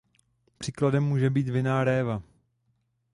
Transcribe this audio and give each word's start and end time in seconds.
Příkladem 0.57 1.03
může 1.03 1.29
být 1.29 1.49
vinná 1.49 1.83
réva. 1.83 2.23